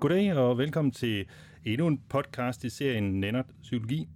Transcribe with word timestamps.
Goddag 0.00 0.36
og 0.36 0.58
velkommen 0.58 0.92
til 0.92 1.28
endnu 1.64 1.86
en 1.86 1.98
podcast 1.98 2.64
i 2.64 2.70
serien 2.70 3.20
Nennert 3.20 3.54
Psykologi. 3.62 4.08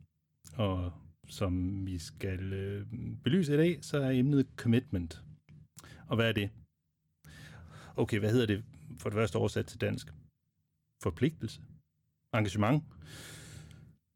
Og 0.56 0.92
som 1.28 1.86
vi 1.86 1.98
skal 1.98 2.52
øh, 2.52 2.86
belyse 3.24 3.54
i 3.54 3.56
dag, 3.56 3.78
så 3.82 3.98
er 3.98 4.10
emnet 4.10 4.46
commitment. 4.56 5.22
Og 6.08 6.16
hvad 6.16 6.28
er 6.28 6.32
det? 6.32 6.50
Okay, 7.96 8.18
hvad 8.18 8.30
hedder 8.30 8.46
det 8.46 8.64
for 8.98 9.10
det 9.10 9.16
første 9.16 9.36
oversat 9.36 9.66
til 9.66 9.80
dansk? 9.80 10.12
Forpligtelse. 11.02 11.60
Engagement. 12.34 12.84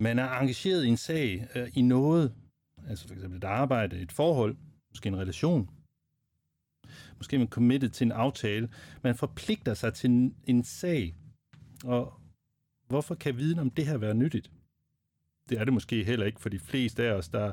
Man 0.01 0.19
er 0.19 0.29
engageret 0.29 0.85
i 0.85 0.89
en 0.89 0.97
sag, 0.97 1.49
øh, 1.55 1.69
i 1.75 1.83
noget, 1.83 2.35
altså 2.89 3.09
for 3.09 3.15
eksempel 3.15 3.37
et 3.37 3.45
arbejde, 3.45 4.01
et 4.01 4.13
forhold, 4.13 4.57
måske 4.91 5.09
en 5.09 5.19
relation. 5.19 5.71
Måske 7.17 7.37
er 7.37 7.41
man 7.41 7.49
committed 7.49 7.89
til 7.89 8.05
en 8.05 8.13
aftale. 8.13 8.69
Man 9.03 9.15
forpligter 9.15 9.75
sig 9.75 9.95
til 9.95 10.11
en, 10.11 10.37
en 10.47 10.65
sag, 10.65 11.15
og 11.85 12.21
hvorfor 12.89 13.15
kan 13.15 13.37
viden 13.37 13.59
om 13.59 13.71
det 13.71 13.87
her 13.87 13.99
være 13.99 14.15
nyttigt? 14.15 14.51
Det 15.49 15.59
er 15.59 15.65
det 15.65 15.73
måske 15.73 16.05
heller 16.05 16.27
ikke 16.27 16.41
for 16.41 16.49
de 16.49 16.59
fleste 16.59 17.05
af 17.05 17.13
os, 17.13 17.29
der 17.29 17.53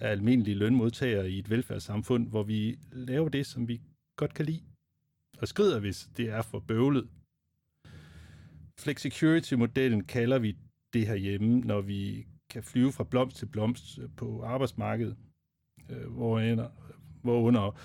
er 0.00 0.08
almindelige 0.08 0.54
lønmodtagere 0.54 1.30
i 1.30 1.38
et 1.38 1.50
velfærdssamfund, 1.50 2.28
hvor 2.28 2.42
vi 2.42 2.78
laver 2.92 3.28
det, 3.28 3.46
som 3.46 3.68
vi 3.68 3.80
godt 4.16 4.34
kan 4.34 4.44
lide, 4.44 4.62
og 5.38 5.48
skrider, 5.48 5.80
hvis 5.80 6.08
det 6.16 6.28
er 6.28 6.42
for 6.42 6.58
bøvlet. 6.58 7.08
Flexicurity-modellen 8.78 10.04
kalder 10.04 10.38
vi 10.38 10.56
det 10.92 11.06
her 11.06 11.14
hjemme, 11.14 11.60
når 11.60 11.80
vi 11.80 12.26
kan 12.50 12.62
flyve 12.62 12.92
fra 12.92 13.04
blomst 13.04 13.36
til 13.36 13.46
blomst 13.46 13.98
på 14.16 14.42
arbejdsmarkedet, 14.42 15.16
øh, 15.90 16.12
hvor, 16.12 16.72
hvorunder 17.22 17.78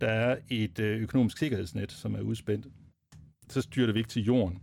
der 0.00 0.08
er 0.08 0.38
et 0.48 0.78
øh, 0.78 1.02
økonomisk 1.02 1.38
sikkerhedsnet, 1.38 1.92
som 1.92 2.14
er 2.14 2.20
udspændt. 2.20 2.66
Så 3.48 3.62
styrer 3.62 3.92
vi 3.92 3.98
ikke 3.98 4.10
til 4.10 4.24
jorden 4.24 4.62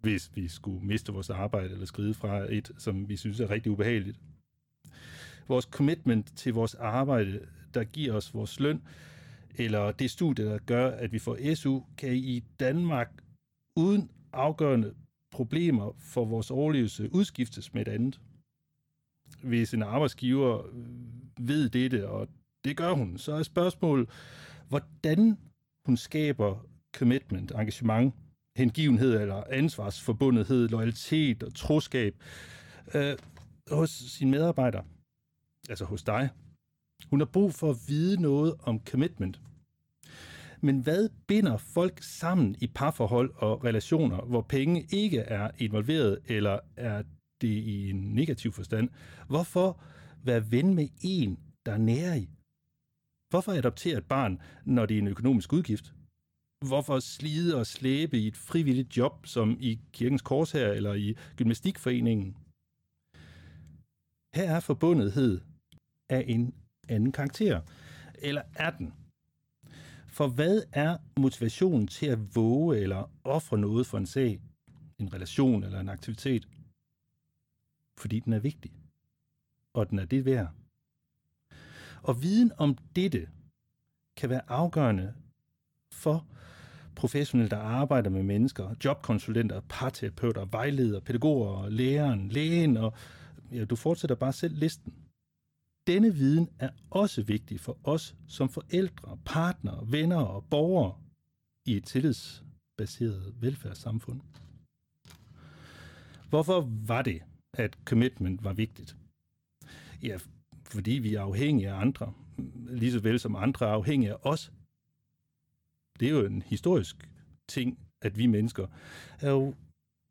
hvis 0.00 0.30
vi 0.34 0.48
skulle 0.48 0.86
miste 0.86 1.12
vores 1.12 1.30
arbejde 1.30 1.72
eller 1.72 1.86
skride 1.86 2.14
fra 2.14 2.52
et, 2.52 2.72
som 2.78 3.08
vi 3.08 3.16
synes 3.16 3.40
er 3.40 3.50
rigtig 3.50 3.72
ubehageligt. 3.72 4.20
Vores 5.48 5.64
commitment 5.64 6.36
til 6.36 6.54
vores 6.54 6.74
arbejde, 6.74 7.46
der 7.74 7.84
giver 7.84 8.12
os 8.12 8.34
vores 8.34 8.60
løn, 8.60 8.82
eller 9.54 9.92
det 9.92 10.10
studie, 10.10 10.44
der 10.44 10.58
gør, 10.58 10.90
at 10.90 11.12
vi 11.12 11.18
får 11.18 11.54
SU, 11.54 11.80
kan 11.98 12.16
i 12.16 12.40
Danmark 12.60 13.22
uden 13.76 14.10
afgørende 14.32 14.94
problemer 15.30 15.92
for 15.98 16.24
vores 16.24 16.50
overlevelse 16.50 17.14
udskiftes 17.14 17.74
med 17.74 17.82
et 17.82 17.88
andet. 17.88 18.20
Hvis 19.42 19.74
en 19.74 19.82
arbejdsgiver 19.82 20.62
ved 21.40 21.68
dette, 21.68 22.08
og 22.08 22.28
det 22.64 22.76
gør 22.76 22.92
hun, 22.92 23.18
så 23.18 23.32
er 23.32 23.42
spørgsmålet, 23.42 24.10
hvordan 24.68 25.38
hun 25.86 25.96
skaber 25.96 26.66
commitment, 26.96 27.50
engagement, 27.50 28.14
hengivenhed 28.56 29.20
eller 29.20 29.42
ansvarsforbundethed, 29.50 30.68
loyalitet 30.68 31.42
og 31.42 31.54
troskab 31.54 32.14
øh, 32.94 33.16
hos 33.70 33.90
sine 33.90 34.30
medarbejdere, 34.30 34.84
altså 35.68 35.84
hos 35.84 36.02
dig. 36.02 36.28
Hun 37.10 37.20
har 37.20 37.26
brug 37.26 37.54
for 37.54 37.70
at 37.70 37.76
vide 37.88 38.22
noget 38.22 38.54
om 38.62 38.80
commitment. 38.86 39.40
Men 40.60 40.80
hvad 40.80 41.08
binder 41.26 41.56
folk 41.56 42.02
sammen 42.02 42.56
i 42.60 42.66
parforhold 42.66 43.30
og 43.36 43.64
relationer, 43.64 44.20
hvor 44.20 44.42
penge 44.42 44.86
ikke 44.90 45.18
er 45.18 45.50
involveret, 45.58 46.18
eller 46.26 46.58
er 46.76 47.02
det 47.40 47.48
i 47.48 47.90
en 47.90 48.14
negativ 48.14 48.52
forstand? 48.52 48.88
Hvorfor 49.28 49.80
være 50.24 50.50
ven 50.50 50.74
med 50.74 50.88
en, 51.00 51.38
der 51.66 51.72
er 51.72 52.14
i 52.14 52.28
Hvorfor 53.30 53.52
adoptere 53.52 53.98
et 53.98 54.04
barn, 54.04 54.40
når 54.64 54.86
det 54.86 54.94
er 54.94 54.98
en 54.98 55.08
økonomisk 55.08 55.52
udgift? 55.52 55.95
Hvorfor 56.66 57.00
slide 57.00 57.56
og 57.56 57.66
slæbe 57.66 58.18
i 58.18 58.26
et 58.26 58.36
frivilligt 58.36 58.96
job, 58.96 59.26
som 59.26 59.56
i 59.60 59.80
Kirkens 59.92 60.22
Korshær 60.22 60.72
eller 60.72 60.94
i 60.94 61.16
Gymnastikforeningen? 61.36 62.36
Her 64.34 64.50
er 64.50 64.60
forbundethed 64.60 65.40
af 66.08 66.24
en 66.28 66.54
anden 66.88 67.12
karakter. 67.12 67.60
Eller 68.18 68.42
er 68.54 68.70
den? 68.70 68.94
For 70.08 70.28
hvad 70.28 70.62
er 70.72 70.98
motivationen 71.16 71.86
til 71.86 72.06
at 72.06 72.36
våge 72.36 72.78
eller 72.78 73.10
ofre 73.24 73.58
noget 73.58 73.86
for 73.86 73.98
en 73.98 74.06
sag, 74.06 74.40
en 74.98 75.12
relation 75.12 75.64
eller 75.64 75.80
en 75.80 75.88
aktivitet? 75.88 76.48
Fordi 77.98 78.20
den 78.20 78.32
er 78.32 78.38
vigtig. 78.38 78.72
Og 79.74 79.90
den 79.90 79.98
er 79.98 80.04
det 80.04 80.24
værd. 80.24 80.48
Og 82.02 82.22
viden 82.22 82.52
om 82.58 82.78
dette 82.96 83.28
kan 84.16 84.30
være 84.30 84.50
afgørende 84.50 85.14
for 85.92 86.26
professionelle, 86.96 87.50
der 87.50 87.58
arbejder 87.58 88.10
med 88.10 88.22
mennesker, 88.22 88.74
jobkonsulenter, 88.84 89.60
parterapeuter, 89.68 90.44
vejledere, 90.44 91.00
pædagoger, 91.00 91.68
læreren, 91.68 92.28
lægen, 92.28 92.76
og 92.76 92.92
ja, 93.52 93.64
du 93.64 93.76
fortsætter 93.76 94.16
bare 94.16 94.32
selv 94.32 94.56
listen. 94.56 94.94
Denne 95.86 96.14
viden 96.14 96.48
er 96.58 96.70
også 96.90 97.22
vigtig 97.22 97.60
for 97.60 97.78
os 97.84 98.14
som 98.28 98.48
forældre, 98.48 99.18
partnere, 99.24 99.80
venner 99.90 100.16
og 100.16 100.44
borgere 100.50 100.94
i 101.64 101.76
et 101.76 101.84
tillidsbaseret 101.84 103.34
velfærdssamfund. 103.40 104.20
Hvorfor 106.28 106.68
var 106.86 107.02
det, 107.02 107.22
at 107.54 107.78
commitment 107.84 108.44
var 108.44 108.52
vigtigt? 108.52 108.96
Ja, 110.02 110.18
fordi 110.64 110.90
vi 110.90 111.14
er 111.14 111.22
afhængige 111.22 111.70
af 111.70 111.80
andre, 111.80 112.12
lige 112.68 112.92
så 112.92 113.00
vel 113.00 113.20
som 113.20 113.36
andre 113.36 113.66
er 113.66 113.70
afhængige 113.70 114.12
af 114.12 114.16
os 114.22 114.52
det 116.00 116.08
er 116.08 116.12
jo 116.12 116.26
en 116.26 116.42
historisk 116.42 117.10
ting, 117.48 117.78
at 118.02 118.18
vi 118.18 118.26
mennesker 118.26 118.66
er 119.20 119.30
jo 119.30 119.54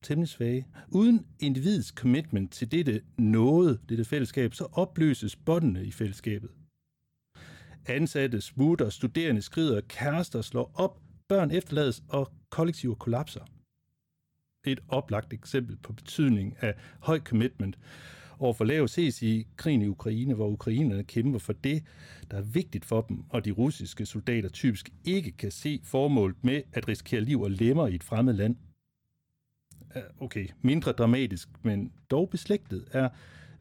temmelig 0.03 0.29
svage. 0.29 0.67
Uden 0.89 1.25
individets 1.39 1.87
commitment 1.87 2.51
til 2.51 2.71
dette 2.71 3.01
noget, 3.17 3.79
dette 3.89 4.05
fællesskab, 4.05 4.53
så 4.53 4.67
opløses 4.71 5.35
båndene 5.35 5.85
i 5.85 5.91
fællesskabet. 5.91 6.49
Ansatte 7.85 8.41
smutter, 8.41 8.89
studerende 8.89 9.41
skrider, 9.41 9.81
kærester 9.81 10.41
slår 10.41 10.71
op, 10.75 11.01
børn 11.27 11.51
efterlades 11.51 12.03
og 12.07 12.31
kollektiver 12.49 12.95
kollapser. 12.95 13.45
Et 14.65 14.79
oplagt 14.87 15.33
eksempel 15.33 15.77
på 15.77 15.93
betydning 15.93 16.57
af 16.61 16.75
høj 16.99 17.19
commitment 17.19 17.77
over 18.39 18.53
for 18.53 18.65
lav 18.65 18.87
ses 18.87 19.21
i 19.21 19.47
krigen 19.57 19.81
i 19.81 19.87
Ukraine, 19.87 20.33
hvor 20.33 20.47
ukrainerne 20.47 21.03
kæmper 21.03 21.39
for 21.39 21.53
det, 21.53 21.83
der 22.31 22.37
er 22.37 22.41
vigtigt 22.41 22.85
for 22.85 23.01
dem, 23.01 23.23
og 23.29 23.45
de 23.45 23.51
russiske 23.51 24.05
soldater 24.05 24.49
typisk 24.49 24.89
ikke 25.03 25.31
kan 25.31 25.51
se 25.51 25.79
formålet 25.83 26.43
med 26.43 26.61
at 26.73 26.87
risikere 26.87 27.21
liv 27.21 27.41
og 27.41 27.51
lemmer 27.51 27.87
i 27.87 27.95
et 27.95 28.03
fremmed 28.03 28.33
land. 28.33 28.55
Øh, 29.95 30.03
okay, 30.19 30.47
mindre 30.61 30.91
dramatisk, 30.91 31.49
men 31.63 31.91
dog 32.11 32.29
beslægtet 32.29 32.87
er 32.91 33.09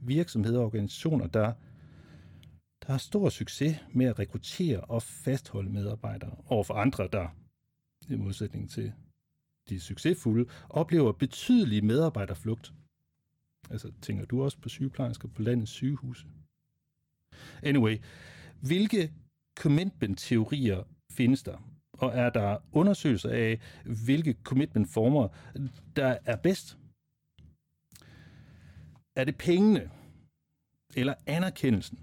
virksomheder 0.00 0.58
og 0.58 0.64
organisationer, 0.64 1.26
der, 1.26 1.52
der 2.86 2.92
har 2.92 2.98
stor 2.98 3.28
succes 3.28 3.76
med 3.92 4.06
at 4.06 4.18
rekruttere 4.18 4.80
og 4.80 5.02
fastholde 5.02 5.70
medarbejdere 5.70 6.36
over 6.46 6.64
for 6.64 6.74
andre, 6.74 7.08
der 7.12 7.28
i 8.08 8.16
modsætning 8.16 8.70
til 8.70 8.92
de 9.68 9.80
succesfulde, 9.80 10.46
oplever 10.68 11.12
betydelig 11.12 11.84
medarbejderflugt. 11.84 12.72
Altså, 13.70 13.92
tænker 14.02 14.24
du 14.24 14.44
også 14.44 14.58
på 14.58 14.68
sygeplejersker 14.68 15.28
på 15.28 15.42
landets 15.42 15.70
sygehuse? 15.70 16.26
Anyway, 17.62 17.96
hvilke 18.60 19.12
commitment-teorier 19.58 20.82
findes 21.10 21.42
der? 21.42 21.70
Og 21.92 22.10
er 22.14 22.30
der 22.30 22.58
undersøgelser 22.72 23.30
af, 23.30 23.60
hvilke 24.04 24.34
commitment-former, 24.44 25.28
der 25.96 26.18
er 26.24 26.36
bedst? 26.36 26.78
Er 29.16 29.24
det 29.24 29.36
pengene? 29.36 29.90
Eller 30.96 31.14
anerkendelsen? 31.26 31.98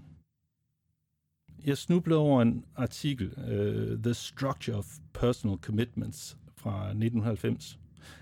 Jeg 1.64 1.78
snublede 1.78 2.20
over 2.20 2.42
en 2.42 2.64
artikel, 2.76 3.26
uh, 3.36 4.02
The 4.02 4.14
Structure 4.14 4.76
of 4.76 4.98
Personal 5.14 5.58
Commitments 5.58 6.36
fra 6.56 6.88
1990, 6.88 7.78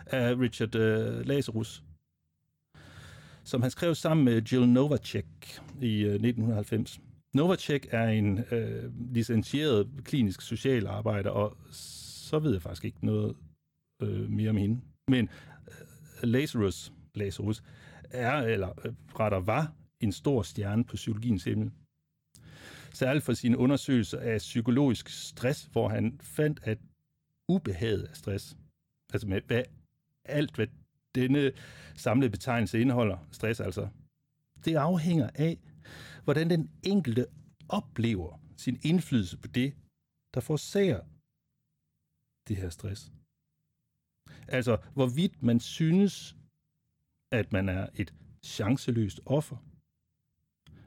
af 0.07 0.39
Richard 0.39 0.75
uh, 0.75 1.27
Lazarus, 1.27 1.85
som 3.51 3.63
han 3.63 3.71
skrev 3.71 3.95
sammen 3.95 4.25
med 4.25 4.43
Jill 4.43 4.69
Novacek 4.69 5.27
i 5.81 6.01
øh, 6.01 6.15
1990. 6.15 7.01
Novacek 7.35 7.87
er 7.91 8.09
en 8.09 8.39
øh, 8.39 8.93
licentieret 9.15 9.91
klinisk 10.05 10.43
socialarbejder, 10.43 11.31
og 11.31 11.57
så 11.71 12.39
ved 12.39 12.53
jeg 12.53 12.63
faktisk 12.63 12.85
ikke 12.85 13.07
noget 13.07 13.37
øh, 14.03 14.31
mere 14.31 14.51
om 14.51 14.57
hende. 14.57 14.81
Men 15.09 15.29
øh, 15.69 16.29
Lazarus, 16.29 16.93
Lazarus 17.15 17.63
er, 18.11 18.33
eller 18.33 18.69
øh, 18.85 18.93
retter 19.21 19.41
var, 19.41 19.73
en 20.01 20.13
stor 20.13 20.43
stjerne 20.43 20.85
på 20.85 20.97
psykologiens 20.97 21.45
himmel. 21.45 21.71
Særligt 22.93 23.25
for 23.25 23.33
sine 23.33 23.59
undersøgelser 23.59 24.19
af 24.19 24.39
psykologisk 24.39 25.09
stress, 25.09 25.69
hvor 25.73 25.89
han 25.89 26.21
fandt, 26.23 26.61
at 26.63 26.79
ubehaget 27.49 28.03
af 28.03 28.17
stress, 28.17 28.57
altså 29.13 29.29
med 29.29 29.41
hvad, 29.47 29.63
alt, 30.25 30.57
hvad 30.57 30.67
denne 31.15 31.53
samlede 31.95 32.31
betegnelse 32.31 32.81
indeholder, 32.81 33.29
stress 33.33 33.61
altså, 33.61 33.89
det 34.65 34.75
afhænger 34.75 35.31
af, 35.35 35.59
hvordan 36.25 36.51
den 36.51 36.71
enkelte 36.83 37.27
oplever 37.69 38.41
sin 38.57 38.81
indflydelse 38.83 39.39
på 39.39 39.49
det, 39.49 39.75
der 40.35 40.41
forårsager 40.41 41.01
det 42.49 42.57
her 42.57 42.71
stress. 42.71 43.13
Altså, 44.49 44.77
hvorvidt 44.95 45.43
man 45.43 45.61
synes, 45.61 46.37
at 47.31 47.53
man 47.53 47.69
er 47.69 47.87
et 47.95 48.15
chanceløst 48.43 49.21
offer, 49.27 49.57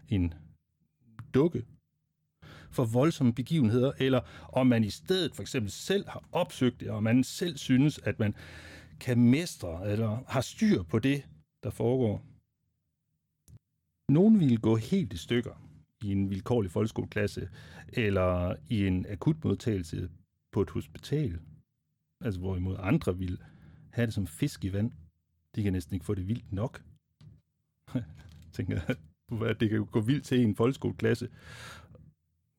en 0.10 0.34
dukke 1.34 1.66
for 2.72 2.86
voldsomme 2.86 3.34
begivenheder, 3.34 3.92
eller 3.98 4.50
om 4.54 4.68
man 4.68 4.84
i 4.84 4.90
stedet 4.90 5.36
for 5.36 5.42
eksempel 5.42 5.72
selv 5.72 6.10
har 6.10 6.24
opsøgt 6.32 6.80
det, 6.80 6.90
og 6.90 7.04
man 7.04 7.24
selv 7.24 7.58
synes, 7.58 8.00
at 8.00 8.20
man 8.20 8.36
kan 9.00 9.30
mestre 9.30 9.92
eller 9.92 10.24
har 10.28 10.42
styr 10.42 10.84
på 10.84 11.00
det, 11.00 11.26
der 11.64 11.70
foregår. 11.70 12.26
Nogen 14.10 14.40
ville 14.40 14.58
gå 14.58 14.76
helt 14.76 15.14
i 15.14 15.18
stykker 15.18 15.64
i 16.04 16.12
en 16.12 16.30
vilkårlig 16.30 16.72
folkeskoleklasse, 16.72 17.50
eller 17.90 18.56
i 18.70 18.88
en 18.88 19.06
akutmodtagelse 19.10 20.10
på 20.52 20.62
et 20.62 20.70
hospital. 20.70 21.40
Altså 22.22 22.40
hvorimod 22.40 22.76
andre 22.80 23.18
vil 23.18 23.42
have 23.90 24.06
det 24.06 24.14
som 24.14 24.28
fisk 24.28 24.66
i 24.66 24.74
vand. 24.74 24.92
De 25.56 25.64
kan 25.64 25.74
næsten 25.74 25.94
ikke 25.94 26.06
få 26.06 26.16
det 26.16 26.28
vildt 26.28 26.54
nok. 26.54 26.84
tænker 28.54 28.82
at 29.46 29.60
det 29.60 29.70
kan 29.70 29.86
gå 29.86 30.00
vildt 30.00 30.26
til 30.26 30.40
i 30.40 30.44
en 30.44 30.56
folkeskoleklasse. 30.56 31.30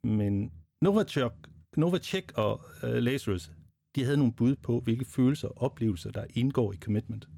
Men 0.05 0.53
Novacek, 0.83 1.33
Novacek 1.77 2.33
og 2.37 2.61
uh, 2.83 2.89
Lazarus, 2.89 3.51
de 3.95 4.05
havde 4.05 4.17
nogle 4.17 4.33
bud 4.33 4.57
på, 4.57 4.81
hvilke 4.81 5.05
følelser 5.05 5.49
og 5.49 5.63
oplevelser, 5.63 6.11
der 6.11 6.25
indgår 6.31 6.73
i 6.73 6.77
commitment. 6.77 7.29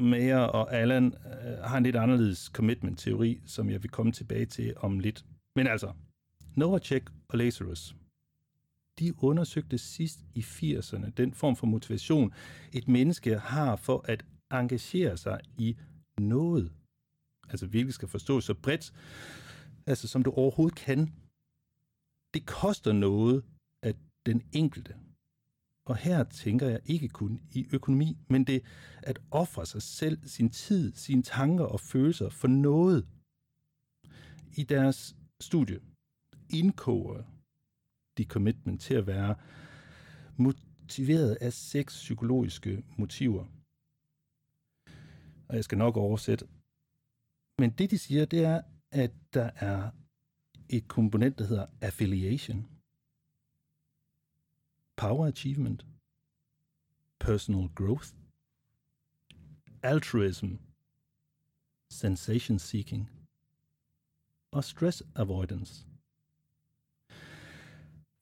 Mayer 0.00 0.38
og 0.38 0.74
Allan 0.74 1.06
øh, 1.06 1.58
har 1.64 1.76
en 1.76 1.84
lidt 1.84 1.96
anderledes 1.96 2.38
commitment-teori, 2.38 3.40
som 3.46 3.70
jeg 3.70 3.82
vil 3.82 3.90
komme 3.90 4.12
tilbage 4.12 4.46
til 4.46 4.74
om 4.76 4.98
lidt. 4.98 5.24
Men 5.56 5.66
altså, 5.66 5.92
Novacek 6.56 7.10
og 7.28 7.38
Lazarus, 7.38 7.96
de 8.98 9.24
undersøgte 9.24 9.78
sidst 9.78 10.20
i 10.34 10.40
80'erne 10.40 11.10
den 11.10 11.34
form 11.34 11.56
for 11.56 11.66
motivation, 11.66 12.32
et 12.72 12.88
menneske 12.88 13.38
har 13.38 13.76
for 13.76 14.04
at 14.08 14.24
engagere 14.52 15.16
sig 15.16 15.40
i 15.58 15.76
noget. 16.18 16.72
Altså 17.48 17.66
virkelig 17.66 17.94
skal 17.94 18.08
forstås 18.08 18.44
så 18.44 18.54
bredt, 18.54 18.92
altså 19.86 20.08
som 20.08 20.22
du 20.22 20.30
overhovedet 20.30 20.78
kan. 20.78 21.12
Det 22.34 22.46
koster 22.46 22.92
noget 22.92 23.44
den 24.26 24.42
enkelte. 24.52 24.94
Og 25.90 25.96
her 25.96 26.24
tænker 26.24 26.66
jeg 26.68 26.80
ikke 26.84 27.08
kun 27.08 27.40
i 27.52 27.66
økonomi, 27.72 28.18
men 28.28 28.44
det 28.44 28.64
at 29.02 29.18
ofre 29.30 29.66
sig 29.66 29.82
selv, 29.82 30.18
sin 30.26 30.50
tid, 30.50 30.92
sine 30.94 31.22
tanker 31.22 31.64
og 31.64 31.80
følelser 31.80 32.28
for 32.28 32.48
noget. 32.48 33.08
I 34.60 34.62
deres 34.64 35.16
studie 35.40 35.80
indkoger 36.50 37.22
de 38.18 38.24
commitment 38.24 38.80
til 38.80 38.94
at 38.94 39.06
være 39.06 39.36
motiveret 40.36 41.34
af 41.40 41.52
seks 41.52 41.92
psykologiske 41.94 42.84
motiver. 42.98 43.44
Og 45.48 45.56
jeg 45.56 45.64
skal 45.64 45.78
nok 45.78 45.96
oversætte. 45.96 46.44
Men 47.60 47.70
det, 47.78 47.90
de 47.90 47.98
siger, 47.98 48.24
det 48.24 48.44
er, 48.44 48.62
at 49.02 49.12
der 49.34 49.50
er 49.70 49.90
et 50.68 50.88
komponent, 50.88 51.38
der 51.38 51.46
hedder 51.46 51.66
affiliation, 51.80 52.79
power 55.00 55.26
achievement, 55.26 55.86
personal 57.18 57.68
growth, 57.74 58.08
altruism, 59.82 60.46
sensation 61.88 62.58
seeking 62.58 63.10
og 64.50 64.64
stress 64.64 65.02
avoidance. 65.16 65.86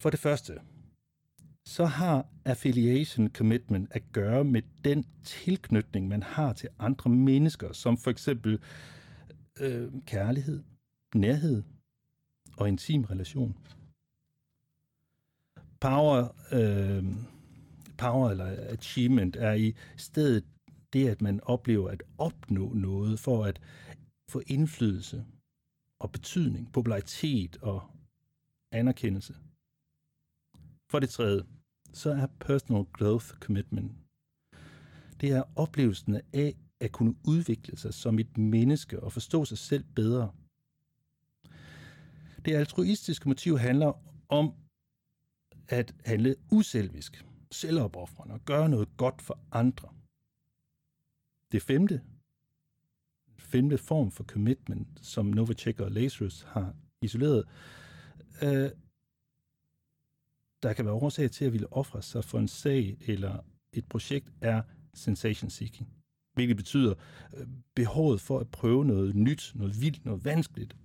For 0.01 0.11
det 0.11 0.19
første, 0.19 0.61
så 1.65 1.85
har 1.85 2.27
affiliation 2.45 3.29
commitment 3.29 3.89
at 3.91 4.03
gøre 4.13 4.45
med 4.45 4.63
den 4.85 5.07
tilknytning, 5.25 6.09
man 6.09 6.23
har 6.23 6.53
til 6.53 6.69
andre 6.79 7.11
mennesker, 7.11 7.73
som 7.73 7.97
for 7.97 8.11
eksempel 8.11 8.61
øh, 9.61 9.93
kærlighed, 10.07 10.63
nærhed 11.15 11.63
og 12.57 12.69
intim 12.69 13.05
relation. 13.05 13.57
Power, 15.81 16.29
øh, 16.53 17.05
power 17.99 18.31
eller 18.31 18.73
achievement 18.73 19.37
er 19.37 19.53
i 19.53 19.75
stedet 19.97 20.45
det, 20.93 21.09
at 21.09 21.23
man 21.23 21.41
oplever 21.43 21.91
at 21.91 22.03
opnå 22.19 22.73
noget 22.73 23.21
for 23.21 23.45
at 23.45 23.61
få 24.31 24.43
indflydelse 24.47 25.25
og 25.99 26.13
betydning, 26.13 26.73
popularitet 26.73 27.57
og 27.63 27.83
anerkendelse. 28.73 29.35
For 30.91 30.99
det 30.99 31.11
tredje, 31.11 31.43
så 31.93 32.11
er 32.11 32.27
personal 32.41 32.85
growth 32.85 33.27
commitment. 33.27 33.93
Det 35.21 35.31
er 35.31 35.43
oplevelsen 35.57 36.21
af 36.33 36.55
at 36.81 36.93
kunne 36.93 37.15
udvikle 37.25 37.77
sig 37.77 37.95
som 37.95 38.19
et 38.19 38.39
menneske 38.39 39.01
og 39.01 39.13
forstå 39.13 39.45
sig 39.45 39.59
selv 39.59 39.85
bedre. 39.95 40.33
Det 42.45 42.55
altruistiske 42.55 43.29
motiv 43.29 43.59
handler 43.59 43.93
om 44.29 44.53
at 45.69 45.95
handle 46.05 46.37
uselvisk, 46.51 47.25
selvopoffrende 47.51 48.35
og 48.35 48.45
gøre 48.45 48.69
noget 48.69 48.89
godt 48.97 49.23
for 49.23 49.39
andre. 49.53 49.89
Det 51.53 51.63
femte, 51.63 52.03
femte 53.39 53.79
form 53.79 54.11
for 54.11 54.25
commitment, 54.25 54.89
som 55.03 55.27
Novacek 55.27 55.81
og 55.81 55.91
Lazarus 55.91 56.43
har 56.43 56.75
isoleret, 57.03 57.45
øh, 58.43 58.71
der 60.63 60.73
kan 60.73 60.85
være 60.85 60.95
årsag 60.95 61.31
til 61.31 61.45
at 61.45 61.53
ville 61.53 61.73
ofre 61.73 62.03
sig 62.03 62.25
for 62.25 62.39
en 62.39 62.49
sag 62.49 62.97
eller 63.01 63.45
et 63.73 63.87
projekt, 63.87 64.33
er 64.41 64.63
sensation 64.95 65.51
seeking. 65.51 65.89
Hvilket 66.35 66.57
betyder 66.57 66.95
øh, 67.37 67.47
behovet 67.75 68.21
for 68.21 68.39
at 68.39 68.51
prøve 68.51 68.85
noget 68.85 69.15
nyt, 69.17 69.53
noget 69.55 69.81
vildt, 69.81 70.05
noget 70.05 70.25
vanskeligt, 70.25 70.77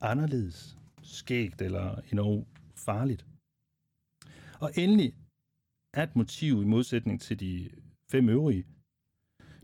anderledes, 0.00 0.78
skægt 1.02 1.62
eller 1.62 2.00
endnu 2.10 2.46
farligt. 2.74 3.26
Og 4.64 4.70
endelig 4.76 5.14
er 5.94 6.02
et 6.02 6.16
motiv 6.16 6.62
i 6.62 6.64
modsætning 6.64 7.20
til 7.20 7.40
de 7.40 7.70
fem 8.10 8.28
øvrige, 8.28 8.66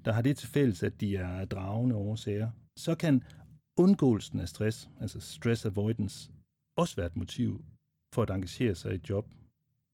der 0.05 0.13
har 0.13 0.23
det 0.23 0.37
til 0.37 0.49
fælles, 0.49 0.83
at 0.83 1.01
de 1.01 1.17
er 1.17 1.45
dragende 1.45 1.97
årsager, 1.97 2.51
så 2.77 2.95
kan 2.95 3.23
undgåelsen 3.77 4.41
af 4.41 4.49
stress, 4.49 4.89
altså 5.01 5.21
stress 5.21 5.67
avoidance, 5.67 6.31
også 6.77 6.97
være 6.97 7.07
et 7.07 7.17
motiv 7.17 7.65
for 8.15 8.23
at 8.23 8.31
engagere 8.31 8.75
sig 8.75 8.93
i 8.93 8.95
et 8.95 9.11
job 9.11 9.27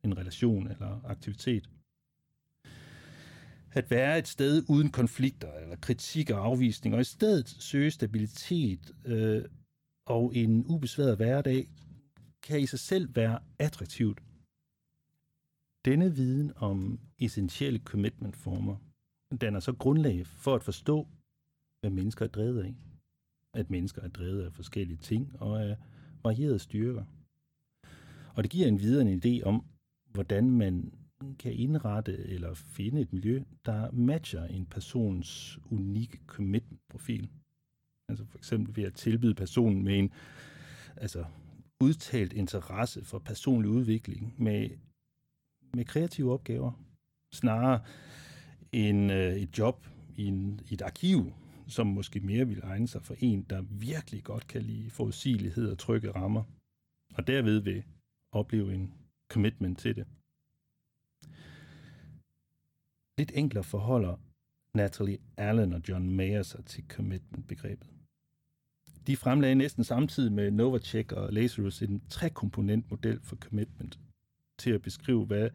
en 0.05 0.19
relation 0.19 0.70
eller 0.70 1.00
aktivitet. 1.05 1.70
At 3.72 3.91
være 3.91 4.19
et 4.19 4.29
sted 4.29 4.65
uden 4.69 4.91
konflikter 4.91 5.53
eller 5.53 5.77
kritik 5.77 6.31
og 6.31 6.44
afvisning, 6.46 6.94
og 6.94 7.01
i 7.01 7.05
stedet 7.05 7.48
søge 7.48 7.91
stabilitet 7.91 8.93
øh, 9.05 9.44
og 10.06 10.36
en 10.36 10.67
ubesværet 10.67 11.17
hverdag, 11.17 11.69
kan 12.43 12.60
i 12.60 12.67
sig 12.67 12.79
selv 12.79 13.17
være 13.17 13.39
attraktivt. 13.58 14.25
Denne 15.86 16.14
viden 16.14 16.52
om 16.56 17.00
essentielle 17.19 17.78
commitment-former 17.78 18.76
danner 19.40 19.60
så 19.60 19.72
grundlag 19.72 20.26
for 20.26 20.55
at 20.55 20.62
forstå, 20.62 21.08
hvad 21.81 21.90
mennesker 21.90 22.24
er 22.24 22.28
drevet 22.28 22.62
af. 22.62 22.74
At 23.55 23.70
mennesker 23.70 24.02
er 24.02 24.08
drevet 24.08 24.43
af 24.43 24.52
forskellige 24.52 24.96
ting 24.96 25.43
og 25.43 25.62
af 25.62 25.76
varierede 26.24 26.58
styrker. 26.58 27.05
Og 28.34 28.43
det 28.43 28.50
giver 28.50 28.69
en 28.69 28.81
videre 28.81 29.12
en 29.12 29.22
idé 29.24 29.44
om, 29.44 29.64
hvordan 30.12 30.50
man 30.50 30.93
kan 31.38 31.52
indrette 31.52 32.19
eller 32.19 32.55
finde 32.55 33.00
et 33.00 33.12
miljø, 33.12 33.43
der 33.66 33.90
matcher 33.90 34.44
en 34.44 34.66
persons 34.66 35.58
unikke 35.70 36.19
commitment-profil. 36.26 37.31
Altså 38.08 38.24
for 38.24 38.38
eksempel 38.38 38.76
ved 38.76 38.84
at 38.84 38.94
tilbyde 38.94 39.34
personen 39.34 39.84
med 39.84 39.98
en 39.98 40.10
altså 40.96 41.24
udtalt 41.81 42.32
interesse 42.32 43.05
for 43.05 43.19
personlig 43.19 43.70
udvikling 43.70 44.34
med, 44.43 44.70
med 45.76 45.84
kreative 45.84 46.32
opgaver, 46.32 46.72
snarere 47.32 47.80
end 48.72 49.12
øh, 49.12 49.34
et 49.34 49.58
job 49.58 49.86
i, 50.16 50.24
en, 50.24 50.60
i 50.70 50.74
et 50.74 50.82
arkiv, 50.82 51.32
som 51.68 51.86
måske 51.86 52.20
mere 52.20 52.48
vil 52.48 52.60
egne 52.62 52.88
sig 52.88 53.02
for 53.02 53.14
en, 53.18 53.42
der 53.42 53.62
virkelig 53.62 54.24
godt 54.24 54.46
kan 54.46 54.62
lide 54.62 54.90
forudsigelighed 54.90 55.70
og 55.70 55.78
trygge 55.78 56.10
rammer, 56.10 56.42
og 57.14 57.26
derved 57.26 57.58
vil 57.58 57.84
opleve 58.32 58.74
en 58.74 58.94
commitment 59.28 59.78
til 59.78 59.96
det. 59.96 60.06
Lidt 63.18 63.32
enklere 63.34 63.64
forholder 63.64 64.16
Natalie 64.74 65.18
Allen 65.36 65.72
og 65.72 65.82
John 65.88 66.10
Mayer 66.10 66.42
sig 66.42 66.64
til 66.64 66.84
commitment-begrebet. 66.88 67.88
De 69.06 69.16
fremlagde 69.16 69.54
næsten 69.54 69.84
samtidig 69.84 70.32
med 70.32 70.50
Novacek 70.50 71.12
og 71.12 71.32
Lazarus 71.32 71.82
en 71.82 72.02
trekomponentmodel 72.08 73.20
for 73.22 73.36
commitment 73.36 73.98
til 74.58 74.70
at 74.70 74.82
beskrive, 74.82 75.25
hvad 75.25 75.51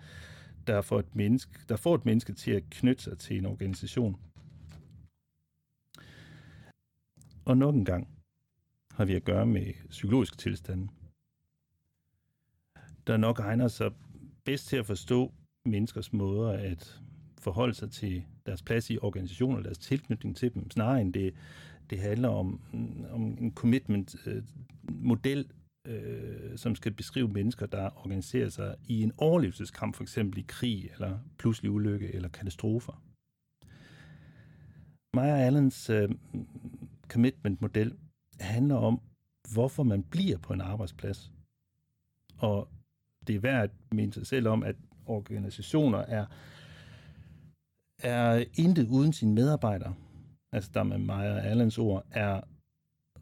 der 0.67 0.81
får, 0.81 1.00
et 1.00 1.15
menneske, 1.15 1.60
der 1.70 1.75
får 1.75 1.96
et 1.96 2.05
menneske 2.05 2.34
til 2.34 2.51
at 2.51 2.63
knytte 2.70 3.03
sig 3.03 3.17
til 3.17 3.38
en 3.38 3.46
organisation. 3.46 4.20
Og 7.46 7.58
nok 7.58 7.75
en 7.75 7.86
gang 7.86 8.08
har 8.91 9.05
vi 9.05 9.13
at 9.13 9.24
gøre 9.24 9.46
med 9.46 9.74
psykologiske 9.89 10.38
tilstande, 10.38 10.88
der 13.08 13.17
nok 13.17 13.39
egner 13.39 13.67
sig 13.67 13.91
bedst 14.43 14.67
til 14.67 14.77
at 14.77 14.86
forstå, 14.86 15.34
menneskers 15.65 16.13
måder 16.13 16.50
at 16.51 17.01
forholde 17.38 17.74
sig 17.74 17.91
til 17.91 18.24
deres 18.46 18.62
plads 18.62 18.89
i 18.89 18.98
organisationer, 19.01 19.62
deres 19.62 19.77
tilknytning 19.77 20.38
til 20.38 20.53
dem, 20.53 20.72
snarere 20.72 21.01
end 21.01 21.13
det, 21.13 21.36
det 21.89 22.00
handler 22.00 22.29
om, 22.29 22.62
om 23.12 23.22
en 23.22 23.53
commitment-model, 23.53 25.39
øh, 25.39 25.61
øh, 25.88 26.57
som 26.57 26.75
skal 26.75 26.93
beskrive 26.93 27.27
mennesker, 27.27 27.65
der 27.65 27.89
organiserer 27.97 28.50
sig 28.50 28.75
i 28.88 29.03
en 29.03 29.11
overlevelseskamp, 29.17 29.95
for 29.95 30.03
eksempel 30.03 30.39
i 30.39 30.45
krig, 30.47 30.89
eller 30.93 31.19
pludselig 31.38 31.71
ulykke, 31.71 32.15
eller 32.15 32.29
katastrofer. 32.29 33.03
Maja 35.13 35.38
Allens 35.38 35.89
øh, 35.89 36.09
commitment-model 37.07 37.97
handler 38.39 38.75
om, 38.75 39.01
hvorfor 39.53 39.83
man 39.83 40.03
bliver 40.03 40.38
på 40.38 40.53
en 40.53 40.61
arbejdsplads. 40.61 41.31
Og 42.38 42.67
det 43.27 43.35
er 43.35 43.39
værd 43.39 43.63
at 43.63 43.71
minde 43.91 44.13
sig 44.13 44.27
selv 44.27 44.47
om, 44.47 44.63
at 44.63 44.75
organisationer 45.05 45.97
er, 45.97 46.25
er 48.03 48.45
intet 48.53 48.88
uden 48.88 49.13
sine 49.13 49.33
medarbejdere. 49.33 49.95
Altså 50.51 50.71
der 50.73 50.83
med 50.83 50.97
Maja 50.97 51.39
Allens 51.39 51.77
ord, 51.77 52.05
er 52.11 52.41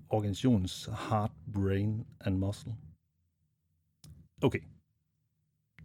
organisationens 0.09 0.89
heart, 1.09 1.31
brain 1.53 2.05
and 2.19 2.37
muscle. 2.37 2.75
Okay. 4.41 4.59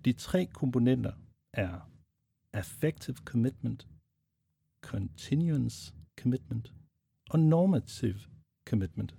De 0.05 0.13
tre 0.13 0.47
komponenter 0.47 1.13
er 1.53 1.91
affective 2.53 3.17
commitment, 3.25 3.87
continuance 4.81 5.95
commitment 6.21 6.73
og 7.31 7.41
normative 7.41 8.21
commitment. 8.69 9.15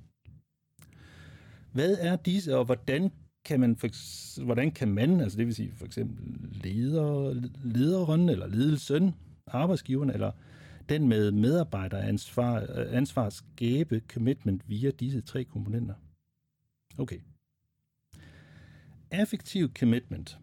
Hvad 1.72 1.98
er 2.00 2.16
disse, 2.16 2.58
og 2.58 2.66
hvordan 2.66 3.12
kan 3.46 3.60
man, 3.60 3.76
for, 3.76 3.88
hvordan 4.44 4.72
kan 4.72 4.88
man, 4.88 5.22
altså 5.22 5.38
det 5.38 5.46
vil 5.46 5.56
sige 5.56 5.72
for 5.72 5.86
eksempel 5.86 6.50
leder, 6.64 7.34
lederen 7.64 8.30
eller 8.30 8.48
ledelsen, 8.48 9.16
arbejdsgiveren 9.48 10.10
eller 10.10 10.32
den 10.90 11.08
med 11.08 11.32
medarbejderansvar 11.32 12.66
ansvar 12.90 13.30
skabe 13.30 14.02
commitment 14.08 14.70
via 14.70 14.92
disse 14.92 15.22
tre 15.22 15.44
komponenter. 15.44 15.94
Okay. 16.98 17.20
Affektiv 19.12 19.74
commitment 19.74 20.40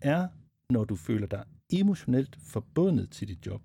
er, 0.00 0.28
når 0.70 0.84
du 0.84 0.96
føler 0.96 1.26
dig 1.26 1.44
emotionelt 1.70 2.38
forbundet 2.40 3.10
til 3.10 3.28
dit 3.28 3.46
job, 3.46 3.62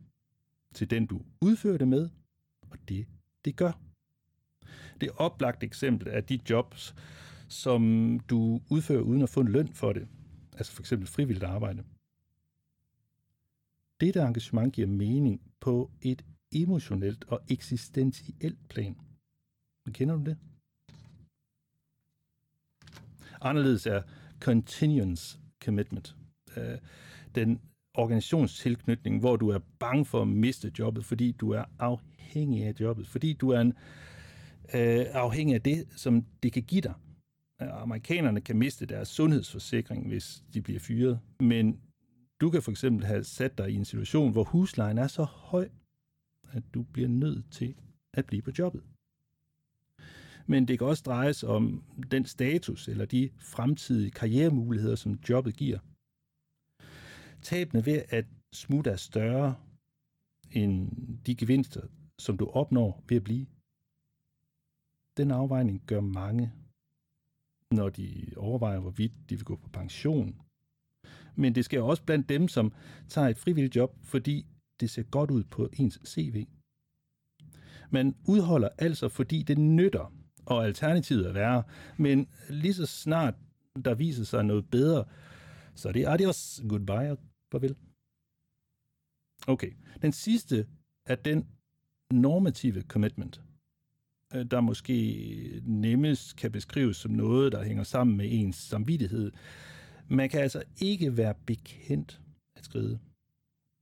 til 0.73 0.89
den 0.89 1.05
du 1.05 1.21
udfører 1.41 1.77
det 1.77 1.87
med, 1.87 2.09
og 2.61 2.77
det, 2.89 3.07
det 3.45 3.55
gør. 3.55 3.71
Det 5.01 5.09
oplagt 5.11 5.63
eksempel 5.63 6.07
er 6.11 6.21
de 6.21 6.39
jobs, 6.49 6.95
som 7.47 8.19
du 8.19 8.61
udfører 8.69 9.01
uden 9.01 9.21
at 9.21 9.29
få 9.29 9.39
en 9.39 9.47
løn 9.47 9.73
for 9.73 9.93
det. 9.93 10.07
Altså 10.53 10.73
for 10.73 10.81
eksempel 10.81 11.07
frivilligt 11.07 11.43
arbejde. 11.43 11.83
Dette 13.99 14.21
engagement 14.21 14.73
giver 14.73 14.87
mening 14.87 15.41
på 15.59 15.91
et 16.01 16.25
emotionelt 16.51 17.25
og 17.27 17.41
eksistentielt 17.49 18.69
plan. 18.69 18.97
Kender 19.91 20.15
du 20.15 20.23
det? 20.23 20.37
Anderledes 23.41 23.85
er 23.85 24.01
continuance 24.39 25.39
commitment. 25.63 26.15
Øh, 26.57 26.77
den 27.35 27.61
organisationstilknytning, 27.93 29.19
hvor 29.19 29.35
du 29.35 29.49
er 29.49 29.59
bange 29.79 30.05
for 30.05 30.21
at 30.21 30.27
miste 30.27 30.71
jobbet, 30.79 31.05
fordi 31.05 31.31
du 31.31 31.51
er 31.51 31.63
afhængig 31.79 32.63
af 32.63 32.73
jobbet, 32.79 33.07
fordi 33.07 33.33
du 33.33 33.49
er 33.49 33.61
en, 33.61 33.73
øh, 34.73 35.05
afhængig 35.13 35.55
af 35.55 35.61
det, 35.61 35.87
som 35.95 36.25
det 36.43 36.53
kan 36.53 36.63
give 36.63 36.81
dig. 36.81 36.93
Øh, 37.61 37.81
amerikanerne 37.81 38.41
kan 38.41 38.57
miste 38.57 38.85
deres 38.85 39.07
sundhedsforsikring, 39.07 40.07
hvis 40.07 40.43
de 40.53 40.61
bliver 40.61 40.79
fyret, 40.79 41.19
men 41.39 41.79
du 42.41 42.49
kan 42.49 42.61
for 42.61 42.71
eksempel 42.71 43.05
have 43.05 43.23
sat 43.23 43.57
dig 43.57 43.71
i 43.71 43.75
en 43.75 43.85
situation, 43.85 44.31
hvor 44.31 44.43
huslejen 44.43 44.97
er 44.97 45.07
så 45.07 45.23
høj, 45.23 45.69
at 46.51 46.63
du 46.73 46.83
bliver 46.83 47.09
nødt 47.09 47.51
til 47.51 47.75
at 48.13 48.25
blive 48.25 48.41
på 48.41 48.51
jobbet. 48.59 48.83
Men 50.47 50.67
det 50.67 50.79
kan 50.79 50.87
også 50.87 51.03
drejes 51.05 51.43
om 51.43 51.83
den 52.11 52.25
status 52.25 52.87
eller 52.87 53.05
de 53.05 53.29
fremtidige 53.39 54.11
karrieremuligheder, 54.11 54.95
som 54.95 55.19
jobbet 55.29 55.55
giver. 55.55 55.79
Tabene 57.41 57.85
ved 57.85 58.01
at 58.09 58.25
smutte 58.53 58.89
er 58.89 58.95
større 58.95 59.55
end 60.51 60.91
de 61.25 61.35
gevinster, 61.35 61.81
som 62.19 62.37
du 62.37 62.45
opnår 62.45 63.03
ved 63.09 63.17
at 63.17 63.23
blive. 63.23 63.47
Den 65.17 65.31
afvejning 65.31 65.83
gør 65.85 66.01
mange, 66.01 66.53
når 67.71 67.89
de 67.89 68.33
overvejer, 68.37 68.79
hvorvidt 68.79 69.13
de 69.29 69.35
vil 69.35 69.45
gå 69.45 69.55
på 69.55 69.69
pension 69.69 70.41
men 71.37 71.55
det 71.55 71.65
sker 71.65 71.81
også 71.81 72.03
blandt 72.03 72.29
dem, 72.29 72.47
som 72.47 72.73
tager 73.07 73.27
et 73.27 73.37
frivilligt 73.37 73.75
job, 73.75 73.97
fordi 74.03 74.45
det 74.79 74.89
ser 74.89 75.03
godt 75.03 75.31
ud 75.31 75.43
på 75.43 75.69
ens 75.73 75.99
CV. 76.05 76.45
Man 77.89 78.15
udholder 78.27 78.69
altså, 78.77 79.09
fordi 79.09 79.43
det 79.43 79.57
nytter, 79.57 80.13
og 80.47 80.65
alternativet 80.65 81.27
er 81.27 81.33
værre, 81.33 81.63
men 81.97 82.27
lige 82.49 82.73
så 82.73 82.85
snart 82.85 83.33
der 83.85 83.95
viser 83.95 84.23
sig 84.23 84.45
noget 84.45 84.69
bedre, 84.69 85.05
så 85.75 85.87
er 85.87 85.91
det 85.91 86.07
adios, 86.07 86.61
goodbye 86.69 87.11
og 87.11 87.19
farvel. 87.51 87.75
Okay, 89.47 89.71
den 90.01 90.11
sidste 90.11 90.67
er 91.05 91.15
den 91.15 91.47
normative 92.11 92.81
commitment, 92.81 93.41
øh, 94.33 94.45
der 94.51 94.61
måske 94.61 95.61
nemmest 95.63 96.35
kan 96.35 96.51
beskrives 96.51 96.97
som 96.97 97.11
noget, 97.11 97.51
der 97.51 97.63
hænger 97.63 97.83
sammen 97.83 98.17
med 98.17 98.27
ens 98.29 98.55
samvittighed. 98.55 99.31
Man 100.07 100.29
kan 100.29 100.41
altså 100.41 100.63
ikke 100.81 101.17
være 101.17 101.33
bekendt 101.45 102.21
at 102.55 102.65
skride. 102.65 102.99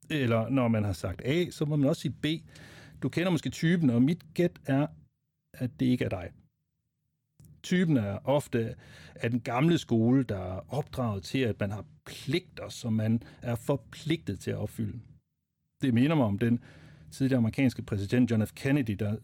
Eller 0.10 0.50
når 0.50 0.68
man 0.68 0.84
har 0.84 0.94
sagt 0.94 1.22
A, 1.26 1.50
så 1.50 1.66
må 1.66 1.76
man 1.76 1.90
også 1.90 2.02
sige 2.02 2.16
B. 2.22 2.26
Du 3.04 3.10
kender 3.10 3.32
måske 3.32 3.50
typen, 3.50 3.90
og 3.90 4.02
mit 4.02 4.34
gæt 4.34 4.60
er, 4.66 4.88
at 5.54 5.80
det 5.80 5.86
ikke 5.86 6.06
er 6.06 6.10
dig. 6.10 6.32
Typen 7.66 7.98
er 7.98 8.20
ofte 8.24 8.76
af 9.16 9.30
den 9.30 9.40
gamle 9.40 9.78
skole, 9.78 10.24
der 10.24 10.38
er 10.38 10.74
opdraget 10.74 11.24
til, 11.24 11.40
at 11.40 11.60
man 11.60 11.72
har 11.72 11.86
pligter, 12.06 12.70
som 12.70 12.94
man 12.94 13.24
er 13.42 13.56
forpligtet 13.56 14.40
til 14.40 14.52
at 14.52 14.58
opfylde. 14.58 15.00
Det 15.82 15.94
minder 15.94 16.16
mig 16.16 16.26
om 16.26 16.40
den 16.40 16.60
tidligere 17.12 17.38
amerikanske 17.38 17.82
præsident 17.82 18.32
John 18.32 18.48
F. 18.48 18.52
Kennedy, 18.56 18.92
der 18.92 19.18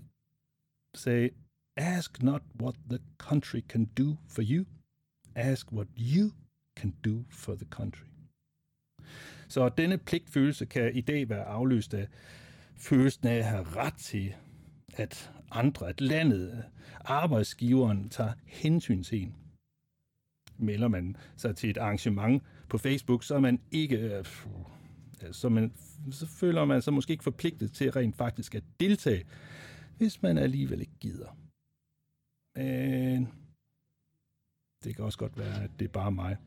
sagde, 0.95 1.29
Ask 1.77 2.24
not 2.24 2.41
what 2.62 2.75
the 2.89 3.00
country 3.17 3.62
can 3.69 3.86
do 3.86 4.15
for 4.27 4.41
you. 4.50 4.65
Ask 5.36 5.71
what 5.71 5.88
you 5.98 6.31
can 6.79 6.93
do 7.05 7.24
for 7.29 7.55
the 7.55 7.67
country. 7.69 8.05
Så 9.48 9.69
denne 9.69 9.98
pligtfølelse 9.98 10.65
kan 10.65 10.95
i 10.95 11.01
dag 11.01 11.29
være 11.29 11.43
afløst 11.43 11.93
af 11.93 12.07
følelsen 12.75 13.27
af 13.27 13.36
at 13.36 13.45
have 13.45 13.63
ret 13.63 13.95
til, 13.98 14.36
at 14.93 15.31
andre, 15.51 15.89
at 15.89 16.01
landet, 16.01 16.65
arbejdsgiveren 17.05 18.10
tager 18.10 18.34
hensyn 18.46 19.03
til 19.03 19.22
en. 19.22 19.36
Melder 20.58 20.88
man 20.88 21.15
sig 21.36 21.55
til 21.55 21.70
et 21.70 21.77
arrangement 21.77 22.43
på 22.70 22.77
Facebook, 22.77 23.24
så 23.24 23.36
er 23.36 23.39
man 23.39 23.62
ikke, 23.72 23.98
øh, 23.98 24.25
så, 25.31 25.50
man, 25.50 25.74
så 26.12 26.27
føler 26.27 26.65
man 26.65 26.81
sig 26.81 26.93
måske 26.93 27.12
ikke 27.12 27.24
forpligtet 27.24 27.72
til 27.74 27.91
rent 27.91 28.15
faktisk 28.15 28.55
at 28.55 28.63
deltage, 28.79 29.25
hvis 29.98 30.22
man 30.22 30.38
alligevel 30.38 30.81
ikke 30.81 31.00
gider. 31.00 31.38
Men 32.55 33.27
det 34.84 34.96
kan 34.96 35.05
også 35.05 35.20
godt 35.20 35.38
være, 35.38 35.63
at 35.63 35.72
det 35.79 35.86
er 35.86 35.91
bare 35.91 36.12
mig 36.12 36.38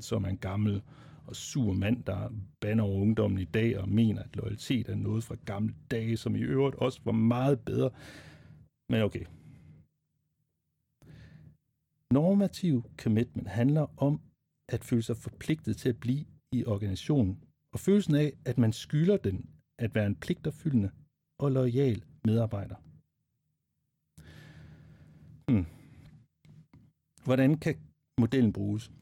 som 0.00 0.24
er 0.24 0.28
en 0.28 0.38
gammel 0.38 0.82
og 1.28 1.36
sur 1.36 1.72
mand, 1.72 2.04
der 2.04 2.32
banner 2.60 2.84
over 2.84 3.00
ungdommen 3.00 3.38
i 3.38 3.44
dag 3.44 3.78
og 3.78 3.88
mener, 3.88 4.22
at 4.22 4.36
loyalitet 4.36 4.88
er 4.88 4.94
noget 4.94 5.24
fra 5.24 5.36
gamle 5.44 5.74
dage, 5.90 6.16
som 6.16 6.36
i 6.36 6.40
øvrigt 6.40 6.76
også 6.76 7.00
var 7.04 7.12
meget 7.12 7.60
bedre. 7.60 7.90
Men 8.88 9.02
okay. 9.02 9.24
Normativ 12.10 12.90
commitment 12.96 13.48
handler 13.48 14.02
om 14.02 14.20
at 14.68 14.84
føle 14.84 15.02
sig 15.02 15.16
forpligtet 15.16 15.76
til 15.76 15.88
at 15.88 16.00
blive 16.00 16.24
i 16.52 16.64
organisationen, 16.64 17.38
og 17.72 17.80
følelsen 17.80 18.14
af, 18.14 18.32
at 18.44 18.58
man 18.58 18.72
skylder 18.72 19.16
den 19.16 19.50
at 19.78 19.94
være 19.94 20.06
en 20.06 20.16
pligterfyldende 20.16 20.90
og 21.38 21.52
lojal 21.52 22.04
medarbejder. 22.24 22.74
Hmm. 25.48 25.66
Hvordan 27.24 27.58
kan 27.58 27.74
modellen 28.20 28.52
bruges? 28.52 28.92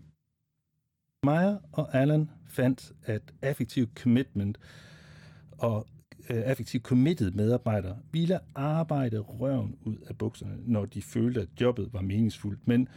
Meyer 1.27 1.59
og 1.73 1.95
Allen 1.95 2.31
fandt, 2.47 2.93
at 3.05 3.23
affektiv 3.43 3.89
commitment 3.95 4.59
og 5.59 5.87
øh, 6.31 6.81
committed 6.81 7.31
medarbejdere 7.31 7.99
ville 8.13 8.39
arbejde 8.55 9.19
røven 9.19 9.77
ud 9.85 9.97
af 10.07 10.19
bukserne, 10.19 10.57
når 10.65 10.85
de 10.85 11.03
følte, 11.03 11.41
at 11.41 11.49
jobbet 11.61 11.93
var 11.93 12.01
meningsfuldt. 12.01 12.69
Men 12.69 12.89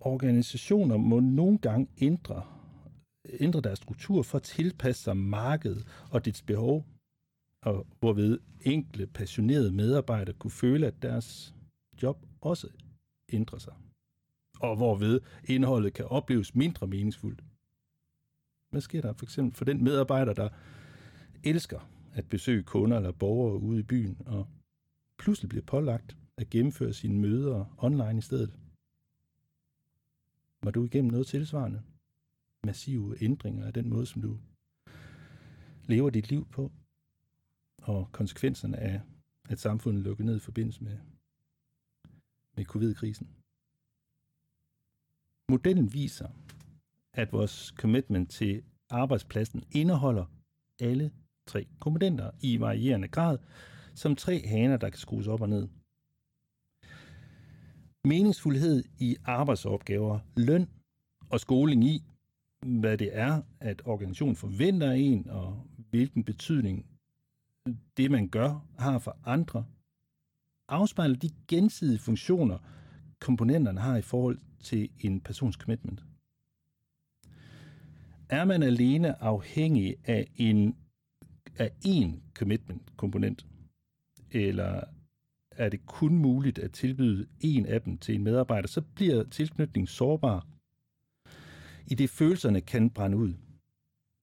organisationer 0.00 0.96
må 0.96 1.20
nogle 1.20 1.58
gange 1.58 1.88
ændre, 2.00 2.42
ændre 3.40 3.60
deres 3.60 3.78
struktur 3.78 4.22
for 4.22 4.38
at 4.38 4.42
tilpasse 4.42 5.02
sig 5.02 5.16
markedet 5.16 5.86
og 6.10 6.24
dets 6.24 6.42
behov, 6.42 6.86
og 7.62 7.86
hvorved 8.00 8.38
enkle, 8.60 9.06
passionerede 9.06 9.72
medarbejdere 9.72 10.34
kunne 10.34 10.50
føle, 10.50 10.86
at 10.86 11.02
deres 11.02 11.54
job 12.02 12.26
også 12.40 12.68
ændrer 13.32 13.58
sig 13.58 13.72
og 14.62 14.76
hvorved 14.76 15.20
indholdet 15.44 15.92
kan 15.92 16.04
opleves 16.04 16.54
mindre 16.54 16.86
meningsfuldt. 16.86 17.44
Hvad 18.70 18.80
sker 18.80 19.00
der 19.00 19.12
for 19.12 19.24
eksempel 19.24 19.56
for 19.56 19.64
den 19.64 19.84
medarbejder, 19.84 20.34
der 20.34 20.48
elsker 21.44 21.90
at 22.14 22.28
besøge 22.28 22.62
kunder 22.62 22.96
eller 22.96 23.12
borgere 23.12 23.58
ude 23.58 23.80
i 23.80 23.82
byen, 23.82 24.22
og 24.26 24.48
pludselig 25.18 25.48
bliver 25.48 25.64
pålagt 25.64 26.16
at 26.36 26.50
gennemføre 26.50 26.92
sine 26.92 27.18
møder 27.18 27.74
online 27.78 28.18
i 28.18 28.20
stedet? 28.20 28.58
Var 30.62 30.70
du 30.70 30.84
igennem 30.84 31.10
noget 31.10 31.26
tilsvarende? 31.26 31.82
Massive 32.64 33.22
ændringer 33.22 33.66
af 33.66 33.72
den 33.72 33.88
måde, 33.88 34.06
som 34.06 34.22
du 34.22 34.38
lever 35.84 36.10
dit 36.10 36.30
liv 36.30 36.48
på, 36.48 36.72
og 37.82 38.08
konsekvenserne 38.12 38.76
af, 38.76 39.00
at 39.48 39.58
samfundet 39.58 40.02
lukker 40.02 40.24
ned 40.24 40.36
i 40.36 40.40
forbindelse 40.40 40.84
med, 40.84 40.98
med 42.56 42.64
covid-krisen. 42.64 43.41
Modellen 45.52 45.92
viser, 45.92 46.28
at 47.14 47.32
vores 47.32 47.74
commitment 47.76 48.30
til 48.30 48.62
arbejdspladsen 48.90 49.64
indeholder 49.70 50.24
alle 50.80 51.10
tre 51.46 51.66
komponenter 51.80 52.30
i 52.40 52.60
varierende 52.60 53.08
grad, 53.08 53.38
som 53.94 54.16
tre 54.16 54.46
haner, 54.46 54.76
der 54.76 54.90
kan 54.90 54.98
skrues 54.98 55.26
op 55.26 55.40
og 55.40 55.48
ned. 55.48 55.68
Meningsfuldhed 58.04 58.84
i 58.98 59.16
arbejdsopgaver, 59.24 60.18
løn 60.36 60.68
og 61.30 61.40
skoling 61.40 61.84
i, 61.84 62.02
hvad 62.66 62.98
det 62.98 63.10
er, 63.12 63.42
at 63.60 63.82
organisationen 63.84 64.36
forventer 64.36 64.90
af 64.90 64.96
en, 64.96 65.30
og 65.30 65.66
hvilken 65.90 66.24
betydning 66.24 66.86
det, 67.96 68.10
man 68.10 68.28
gør, 68.28 68.66
har 68.78 68.98
for 68.98 69.16
andre, 69.24 69.64
afspejler 70.68 71.16
de 71.16 71.30
gensidige 71.48 71.98
funktioner, 71.98 72.58
komponenterne 73.22 73.80
har 73.80 73.96
i 73.96 74.02
forhold 74.02 74.38
til 74.60 74.90
en 75.00 75.20
persons 75.20 75.54
commitment. 75.56 76.04
Er 78.28 78.44
man 78.44 78.62
alene 78.62 79.22
afhængig 79.22 79.96
af 80.04 80.30
en 80.36 80.76
af 81.58 81.70
én 81.84 82.20
commitment-komponent, 82.34 83.46
eller 84.30 84.84
er 85.50 85.68
det 85.68 85.86
kun 85.86 86.16
muligt 86.16 86.58
at 86.58 86.72
tilbyde 86.72 87.26
en 87.40 87.66
af 87.66 87.82
dem 87.82 87.98
til 87.98 88.14
en 88.14 88.24
medarbejder, 88.24 88.68
så 88.68 88.80
bliver 88.80 89.24
tilknytningen 89.24 89.86
sårbar, 89.86 90.46
i 91.86 91.94
det 91.94 92.10
følelserne 92.10 92.60
kan 92.60 92.90
brænde 92.90 93.16
ud. 93.16 93.34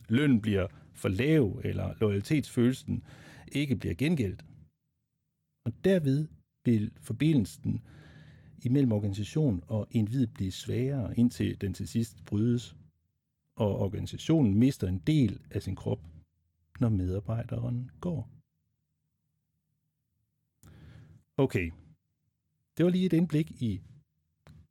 Lønnen 0.10 0.41
bliver 0.41 0.68
for 0.94 1.10
lav, 1.10 1.62
eller 1.63 1.94
loyalitetsfølelsen 2.00 3.03
ikke 3.51 3.75
bliver 3.75 3.96
gengældt. 3.96 4.46
Og 5.65 5.74
derved 5.84 6.27
vil 6.65 6.91
forbindelsen 7.01 7.82
imellem 8.66 8.92
organisation 8.92 9.63
og 9.68 9.88
individ 9.92 10.28
blive 10.28 10.51
sværere, 10.51 11.18
indtil 11.18 11.62
den 11.62 11.74
til 11.74 11.88
sidst 11.88 12.25
brydes, 12.25 12.75
og 13.56 13.80
organisationen 13.80 14.54
mister 14.56 14.88
en 14.88 15.00
del 15.00 15.42
af 15.51 15.62
sin 15.62 15.75
krop, 15.75 16.00
når 16.80 16.89
medarbejderen 16.89 17.92
går. 18.01 18.30
Okay, 21.38 21.72
det 22.78 22.86
var 22.86 22.92
lige 22.92 23.06
et 23.06 23.13
indblik 23.13 23.51
i 23.62 23.82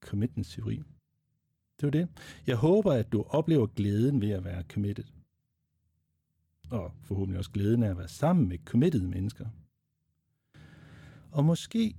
commitments 0.00 0.54
teori. 0.54 0.76
Det 1.80 1.82
var 1.82 1.90
det. 1.90 2.08
Jeg 2.46 2.56
håber, 2.56 2.92
at 2.92 3.12
du 3.12 3.22
oplever 3.22 3.66
glæden 3.66 4.20
ved 4.20 4.30
at 4.30 4.44
være 4.44 4.62
committed. 4.62 5.04
Og 6.70 6.92
forhåbentlig 7.02 7.38
også 7.38 7.50
glæden 7.50 7.82
af 7.82 7.90
at 7.90 7.98
være 7.98 8.08
sammen 8.08 8.48
med 8.48 8.58
committed 8.58 9.02
mennesker. 9.02 9.46
Og 11.30 11.44
måske 11.44 11.96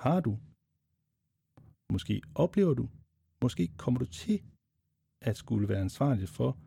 har 0.00 0.20
du, 0.20 0.38
måske 1.92 2.22
oplever 2.34 2.74
du, 2.74 2.88
måske 3.42 3.68
kommer 3.76 3.98
du 3.98 4.06
til 4.06 4.42
at 5.20 5.36
skulle 5.36 5.68
være 5.68 5.80
ansvarlig 5.80 6.28
for 6.28 6.58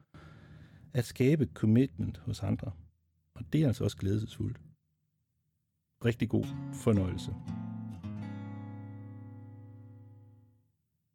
at 0.93 1.05
skabe 1.05 1.49
commitment 1.53 2.17
hos 2.17 2.43
andre. 2.43 2.71
Og 3.33 3.53
det 3.53 3.63
er 3.63 3.67
altså 3.67 3.84
også 3.84 3.97
glædesfuldt. 3.97 4.62
Rigtig 6.05 6.29
god 6.29 6.45
fornøjelse. 6.73 7.36